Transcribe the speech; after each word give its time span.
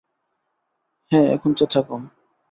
হ্যাঁ, 1.11 1.27
এখন 1.33 1.51
চেঁচা 1.53 1.81
কম। 1.81 2.01